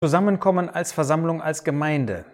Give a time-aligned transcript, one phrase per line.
[0.00, 2.24] Zusammenkommen als Versammlung, als Gemeinde.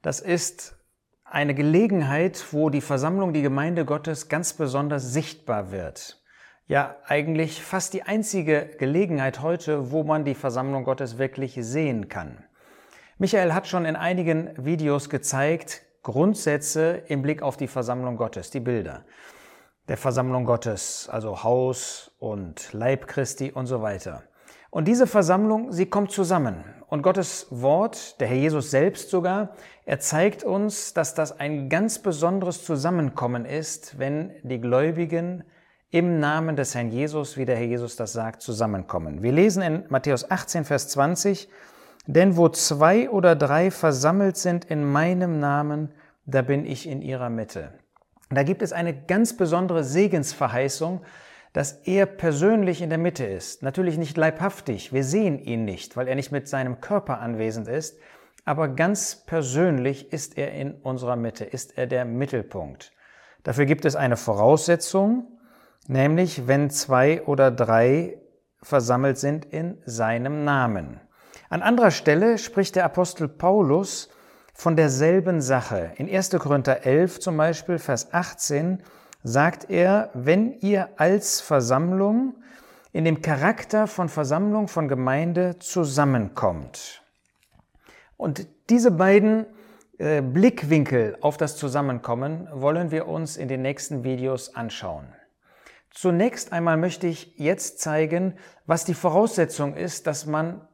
[0.00, 0.76] Das ist
[1.24, 6.22] eine Gelegenheit, wo die Versammlung, die Gemeinde Gottes ganz besonders sichtbar wird.
[6.66, 12.42] Ja, eigentlich fast die einzige Gelegenheit heute, wo man die Versammlung Gottes wirklich sehen kann.
[13.18, 18.60] Michael hat schon in einigen Videos gezeigt, Grundsätze im Blick auf die Versammlung Gottes, die
[18.60, 19.04] Bilder
[19.88, 24.22] der Versammlung Gottes, also Haus und Leib Christi und so weiter.
[24.70, 26.64] Und diese Versammlung, sie kommt zusammen.
[26.94, 31.98] Und Gottes Wort, der Herr Jesus selbst sogar, er zeigt uns, dass das ein ganz
[31.98, 35.42] besonderes Zusammenkommen ist, wenn die Gläubigen
[35.90, 39.24] im Namen des Herrn Jesus, wie der Herr Jesus das sagt, zusammenkommen.
[39.24, 41.48] Wir lesen in Matthäus 18, Vers 20,
[42.06, 45.90] denn wo zwei oder drei versammelt sind in meinem Namen,
[46.26, 47.72] da bin ich in ihrer Mitte.
[48.30, 51.00] Da gibt es eine ganz besondere Segensverheißung,
[51.54, 53.62] dass er persönlich in der Mitte ist.
[53.62, 57.96] Natürlich nicht leibhaftig, wir sehen ihn nicht, weil er nicht mit seinem Körper anwesend ist,
[58.44, 62.92] aber ganz persönlich ist er in unserer Mitte, ist er der Mittelpunkt.
[63.44, 65.38] Dafür gibt es eine Voraussetzung,
[65.86, 68.18] nämlich wenn zwei oder drei
[68.60, 71.00] versammelt sind in seinem Namen.
[71.50, 74.08] An anderer Stelle spricht der Apostel Paulus
[74.54, 75.92] von derselben Sache.
[75.96, 76.30] In 1.
[76.30, 78.82] Korinther 11 zum Beispiel, Vers 18,
[79.24, 82.34] sagt er, wenn ihr als Versammlung
[82.92, 87.02] in dem Charakter von Versammlung, von Gemeinde zusammenkommt.
[88.16, 89.46] Und diese beiden
[89.98, 95.12] äh, Blickwinkel auf das Zusammenkommen wollen wir uns in den nächsten Videos anschauen.
[95.90, 98.34] Zunächst einmal möchte ich jetzt zeigen,
[98.66, 100.68] was die Voraussetzung ist, dass man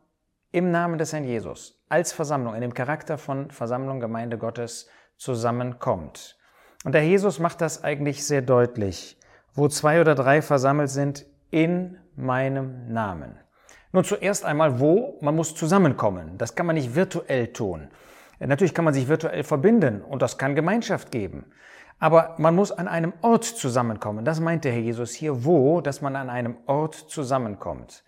[0.50, 6.39] im Namen des Herrn Jesus als Versammlung, in dem Charakter von Versammlung, Gemeinde Gottes zusammenkommt.
[6.84, 9.18] Und der Jesus macht das eigentlich sehr deutlich,
[9.54, 13.34] wo zwei oder drei versammelt sind in meinem Namen.
[13.92, 16.38] Nun zuerst einmal, wo man muss zusammenkommen.
[16.38, 17.88] Das kann man nicht virtuell tun.
[18.38, 21.44] Natürlich kann man sich virtuell verbinden und das kann Gemeinschaft geben.
[21.98, 24.24] Aber man muss an einem Ort zusammenkommen.
[24.24, 28.04] Das meint der Herr Jesus hier, wo, dass man an einem Ort zusammenkommt.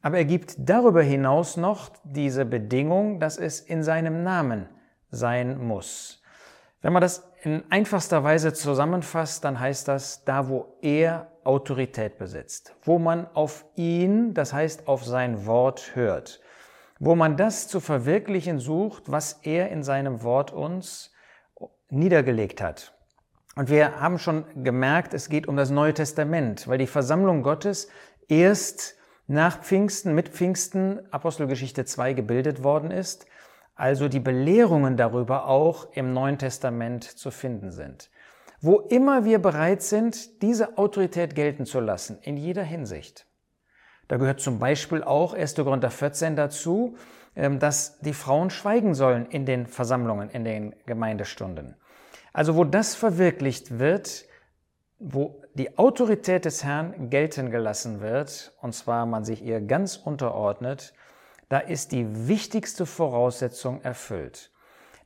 [0.00, 4.68] Aber er gibt darüber hinaus noch diese Bedingung, dass es in seinem Namen
[5.10, 6.21] sein muss.
[6.82, 12.74] Wenn man das in einfachster Weise zusammenfasst, dann heißt das, da wo er Autorität besitzt,
[12.82, 16.40] wo man auf ihn, das heißt auf sein Wort hört,
[16.98, 21.12] wo man das zu verwirklichen sucht, was er in seinem Wort uns
[21.88, 22.94] niedergelegt hat.
[23.54, 27.88] Und wir haben schon gemerkt, es geht um das Neue Testament, weil die Versammlung Gottes
[28.28, 28.96] erst
[29.28, 33.26] nach Pfingsten, mit Pfingsten, Apostelgeschichte 2 gebildet worden ist,
[33.82, 38.10] also die Belehrungen darüber auch im Neuen Testament zu finden sind.
[38.60, 43.26] Wo immer wir bereit sind, diese Autorität gelten zu lassen, in jeder Hinsicht.
[44.06, 45.56] Da gehört zum Beispiel auch 1.
[45.56, 46.96] Korinther 14 dazu,
[47.34, 51.74] ähm, dass die Frauen schweigen sollen in den Versammlungen, in den Gemeindestunden.
[52.32, 54.26] Also wo das verwirklicht wird,
[55.00, 60.94] wo die Autorität des Herrn gelten gelassen wird, und zwar man sich ihr ganz unterordnet,
[61.52, 64.50] da ist die wichtigste Voraussetzung erfüllt.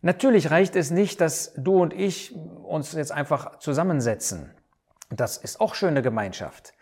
[0.00, 4.54] Natürlich reicht es nicht, dass du und ich uns jetzt einfach zusammensetzen.
[5.10, 6.72] Das ist auch schöne Gemeinschaft.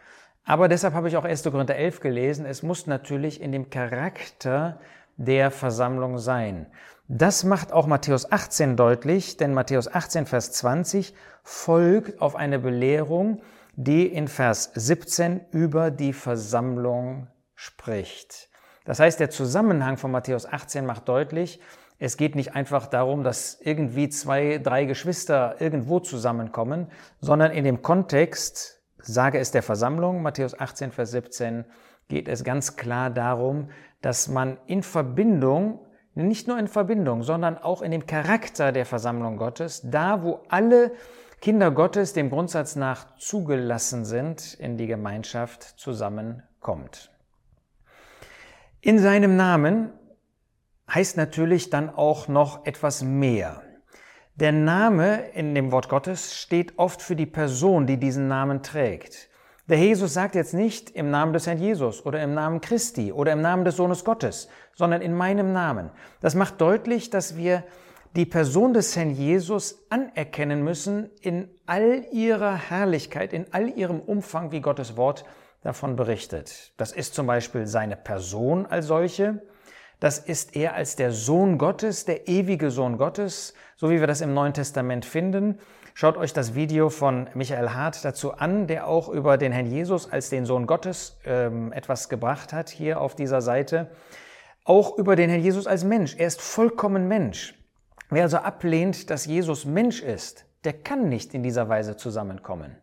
[0.44, 1.44] Aber deshalb habe ich auch 1.
[1.44, 4.80] Korinther 11 gelesen, es muss natürlich in dem Charakter
[5.16, 6.66] der Versammlung sein.
[7.08, 13.40] Das macht auch Matthäus 18 deutlich, denn Matthäus 18, Vers 20 folgt auf eine Belehrung,
[13.76, 18.50] die in Vers 17 über die Versammlung spricht.
[18.84, 21.60] Das heißt, der Zusammenhang von Matthäus 18 macht deutlich,
[21.98, 26.88] es geht nicht einfach darum, dass irgendwie zwei, drei Geschwister irgendwo zusammenkommen,
[27.20, 31.64] sondern in dem Kontext, sage es der Versammlung, Matthäus 18, Vers 17,
[32.08, 33.70] geht es ganz klar darum,
[34.02, 35.80] dass man in Verbindung,
[36.14, 40.92] nicht nur in Verbindung, sondern auch in dem Charakter der Versammlung Gottes, da wo alle
[41.40, 47.13] Kinder Gottes dem Grundsatz nach zugelassen sind, in die Gemeinschaft zusammenkommt.
[48.86, 49.94] In seinem Namen
[50.92, 53.62] heißt natürlich dann auch noch etwas mehr.
[54.34, 59.30] Der Name in dem Wort Gottes steht oft für die Person, die diesen Namen trägt.
[59.70, 63.32] Der Jesus sagt jetzt nicht im Namen des Herrn Jesus oder im Namen Christi oder
[63.32, 65.90] im Namen des Sohnes Gottes, sondern in meinem Namen.
[66.20, 67.64] Das macht deutlich, dass wir
[68.16, 74.52] die Person des Herrn Jesus anerkennen müssen in all ihrer Herrlichkeit, in all ihrem Umfang,
[74.52, 75.24] wie Gottes Wort
[75.64, 76.72] davon berichtet.
[76.76, 79.42] Das ist zum Beispiel seine Person als solche.
[79.98, 84.20] Das ist er als der Sohn Gottes, der ewige Sohn Gottes, so wie wir das
[84.20, 85.58] im Neuen Testament finden.
[85.94, 90.10] Schaut euch das Video von Michael Hart dazu an, der auch über den Herrn Jesus
[90.10, 93.90] als den Sohn Gottes ähm, etwas gebracht hat hier auf dieser Seite.
[94.64, 96.16] Auch über den Herrn Jesus als Mensch.
[96.18, 97.54] Er ist vollkommen Mensch.
[98.10, 102.76] Wer also ablehnt, dass Jesus Mensch ist, der kann nicht in dieser Weise zusammenkommen.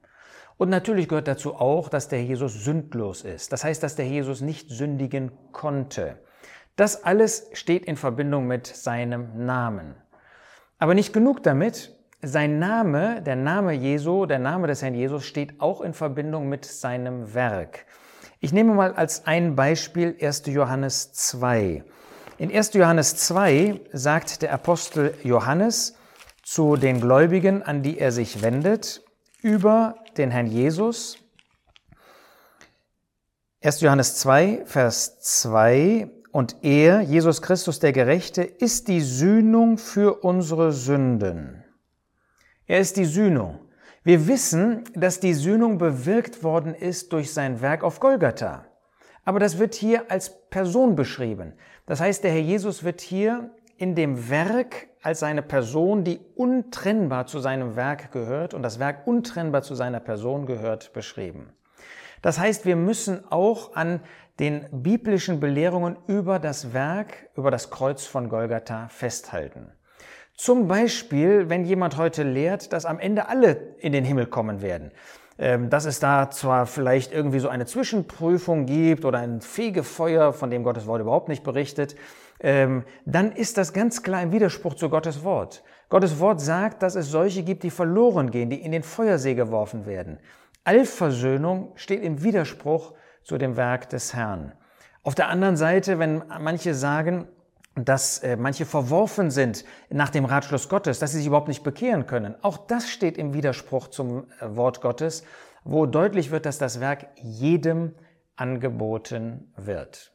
[0.62, 3.52] Und natürlich gehört dazu auch, dass der Jesus sündlos ist.
[3.52, 6.20] Das heißt, dass der Jesus nicht sündigen konnte.
[6.76, 9.96] Das alles steht in Verbindung mit seinem Namen.
[10.78, 11.98] Aber nicht genug damit.
[12.22, 16.64] Sein Name, der Name Jesu, der Name des Herrn Jesus steht auch in Verbindung mit
[16.66, 17.88] seinem Werk.
[18.40, 20.44] Ich nehme mal als ein Beispiel 1.
[20.46, 21.84] Johannes 2.
[22.38, 22.74] In 1.
[22.76, 25.98] Johannes 2 sagt der Apostel Johannes
[26.44, 29.02] zu den Gläubigen, an die er sich wendet,
[29.42, 31.18] über den Herrn Jesus.
[33.64, 33.82] 1.
[33.82, 36.10] Johannes 2, Vers 2.
[36.32, 41.64] Und er, Jesus Christus der Gerechte, ist die Sühnung für unsere Sünden.
[42.66, 43.60] Er ist die Sühnung.
[44.04, 48.66] Wir wissen, dass die Sühnung bewirkt worden ist durch sein Werk auf Golgatha.
[49.26, 51.54] Aber das wird hier als Person beschrieben.
[51.86, 57.26] Das heißt, der Herr Jesus wird hier in dem Werk als seine Person, die untrennbar
[57.28, 61.54] zu seinem Werk gehört und das Werk untrennbar zu seiner Person gehört, beschrieben.
[62.22, 64.02] Das heißt, wir müssen auch an
[64.40, 69.72] den biblischen Belehrungen über das Werk, über das Kreuz von Golgatha festhalten.
[70.36, 74.92] Zum Beispiel, wenn jemand heute lehrt, dass am Ende alle in den Himmel kommen werden,
[75.38, 80.50] ähm, dass es da zwar vielleicht irgendwie so eine Zwischenprüfung gibt oder ein Fegefeuer, von
[80.50, 81.96] dem Gottes Wort überhaupt nicht berichtet,
[82.42, 85.64] ähm, dann ist das ganz klar im Widerspruch zu Gottes Wort.
[85.90, 89.86] Gottes Wort sagt, dass es solche gibt, die verloren gehen, die in den Feuersee geworfen
[89.86, 90.20] werden.
[90.64, 92.94] Allversöhnung steht im Widerspruch
[93.24, 94.54] zu dem Werk des Herrn.
[95.04, 97.28] Auf der anderen Seite, wenn manche sagen,
[97.76, 102.06] dass äh, manche verworfen sind nach dem Ratschluss Gottes, dass sie sich überhaupt nicht bekehren
[102.06, 102.36] können.
[102.42, 105.24] Auch das steht im Widerspruch zum äh, Wort Gottes,
[105.64, 107.96] wo deutlich wird, dass das Werk jedem
[108.36, 110.11] angeboten wird.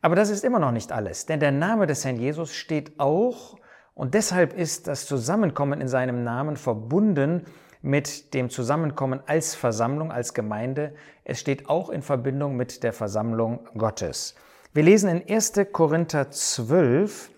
[0.00, 3.56] Aber das ist immer noch nicht alles, denn der Name des Herrn Jesus steht auch
[3.94, 7.44] und deshalb ist das Zusammenkommen in seinem Namen verbunden
[7.82, 10.94] mit dem Zusammenkommen als Versammlung, als Gemeinde.
[11.24, 14.36] Es steht auch in Verbindung mit der Versammlung Gottes.
[14.72, 15.54] Wir lesen in 1.
[15.72, 17.30] Korinther 12,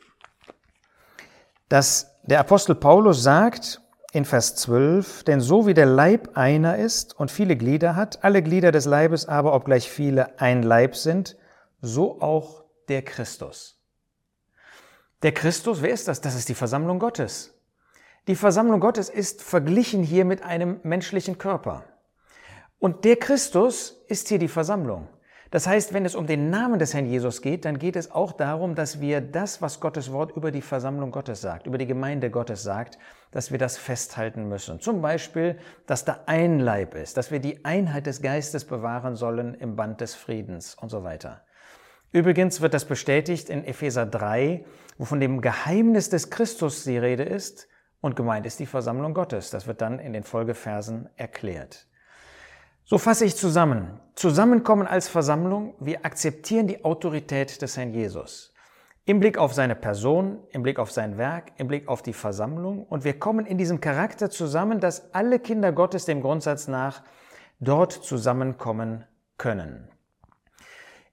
[1.71, 3.81] dass der Apostel Paulus sagt
[4.13, 8.43] in Vers 12, denn so wie der Leib einer ist und viele Glieder hat, alle
[8.43, 11.37] Glieder des Leibes aber, obgleich viele ein Leib sind,
[11.81, 13.81] so auch der Christus.
[15.23, 16.21] Der Christus, wer ist das?
[16.21, 17.55] Das ist die Versammlung Gottes.
[18.27, 21.85] Die Versammlung Gottes ist verglichen hier mit einem menschlichen Körper.
[22.79, 25.09] Und der Christus ist hier die Versammlung.
[25.51, 28.33] Das heißt, wenn es um den Namen des Herrn Jesus geht, dann geht es auch
[28.33, 32.31] darum, dass wir das, was Gottes Wort über die Versammlung Gottes sagt, über die Gemeinde
[32.31, 32.99] Gottes sagt,
[33.33, 34.79] dass wir das festhalten müssen.
[34.79, 39.55] Zum Beispiel, dass da ein Leib ist, dass wir die Einheit des Geistes bewahren sollen
[39.55, 41.43] im Band des Friedens und so weiter.
[42.13, 44.65] Übrigens wird das bestätigt in Epheser 3,
[44.99, 47.69] wo von dem Geheimnis des Christus die Rede ist
[48.01, 49.51] und gemeint ist die Versammlung Gottes.
[49.51, 51.87] Das wird dann in den Folgeversen erklärt.
[52.85, 54.01] So fasse ich zusammen.
[54.17, 58.53] Zusammenkommen als Versammlung, wir akzeptieren die Autorität des Herrn Jesus.
[59.05, 62.85] Im Blick auf seine Person, im Blick auf sein Werk, im Blick auf die Versammlung
[62.85, 67.03] und wir kommen in diesem Charakter zusammen, dass alle Kinder Gottes dem Grundsatz nach
[67.61, 69.05] dort zusammenkommen
[69.39, 69.89] können.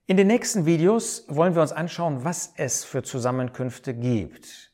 [0.09, 4.72] In den nächsten Videos wollen wir uns anschauen, was es für Zusammenkünfte gibt.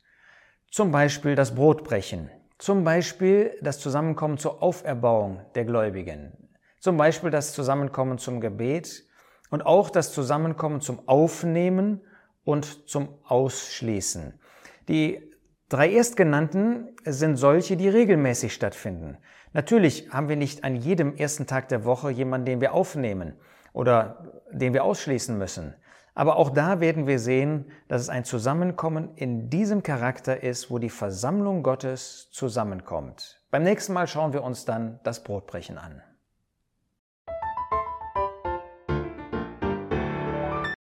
[0.70, 2.30] Zum Beispiel das Brotbrechen,
[2.60, 6.34] zum Beispiel das Zusammenkommen zur Auferbauung der Gläubigen,
[6.80, 9.06] zum Beispiel das Zusammenkommen zum Gebet
[9.50, 12.02] und auch das Zusammenkommen zum Aufnehmen
[12.44, 14.40] und zum Ausschließen.
[14.88, 15.34] Die
[15.68, 19.18] drei erstgenannten sind solche, die regelmäßig stattfinden.
[19.52, 23.34] Natürlich haben wir nicht an jedem ersten Tag der Woche jemanden, den wir aufnehmen
[23.74, 25.76] oder den wir ausschließen müssen.
[26.16, 30.78] Aber auch da werden wir sehen, dass es ein Zusammenkommen in diesem Charakter ist, wo
[30.78, 33.42] die Versammlung Gottes zusammenkommt.
[33.50, 36.04] Beim nächsten Mal schauen wir uns dann das Brotbrechen an.